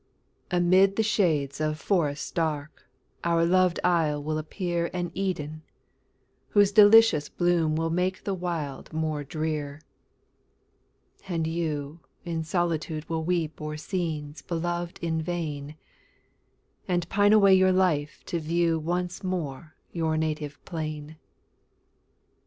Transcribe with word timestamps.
Amid 0.49 0.95
the 0.95 1.03
shades 1.03 1.61
of 1.61 1.79
forests 1.79 2.31
dark, 2.31 2.87
Our 3.23 3.45
loved 3.45 3.79
isle 3.83 4.23
will 4.23 4.39
appear 4.39 4.89
An 4.95 5.11
Eden, 5.13 5.61
whose 6.49 6.71
delicious 6.71 7.29
bloom 7.29 7.75
Will 7.75 7.91
make 7.91 8.23
the 8.23 8.33
wild 8.33 8.91
more 8.91 9.23
drear. 9.23 9.79
And 11.27 11.45
you 11.45 11.99
in 12.25 12.43
solitude 12.43 13.07
will 13.09 13.23
weep 13.23 13.61
O'er 13.61 13.77
scenes 13.77 14.41
beloved 14.41 14.97
in 15.03 15.21
vain, 15.21 15.75
And 16.87 17.07
pine 17.07 17.31
away 17.31 17.53
your 17.53 17.71
life 17.71 18.23
to 18.25 18.39
view 18.39 18.79
Once 18.79 19.23
more 19.23 19.75
your 19.91 20.17
native 20.17 20.57
plain. 20.65 21.17